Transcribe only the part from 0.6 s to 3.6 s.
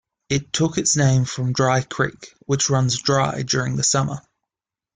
its name from Dry Creek, which runs dry